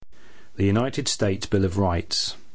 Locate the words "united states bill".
0.65-1.63